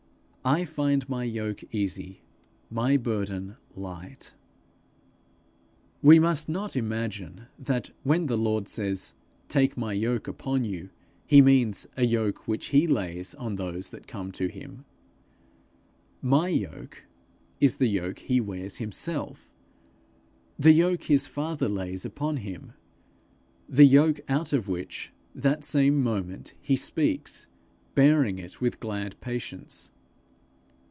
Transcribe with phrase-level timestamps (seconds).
[0.43, 2.23] I find my yoke easy,
[2.71, 4.33] my burden light.'
[6.01, 9.13] We must not imagine that, when the Lord says,
[9.49, 10.89] 'Take my yoke upon you,'
[11.27, 14.83] he means a yoke which he lays on those that come to him;
[16.23, 17.05] 'my yoke'
[17.59, 19.51] is the yoke he wears himself,
[20.57, 22.73] the yoke his father lays upon him,
[23.69, 27.45] the yoke out of which, that same moment, he speaks,
[27.93, 29.91] bearing it with glad patience.